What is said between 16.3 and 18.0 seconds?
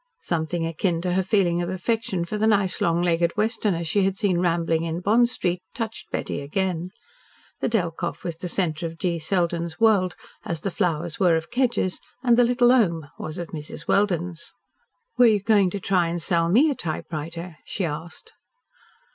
ME a typewriter?" she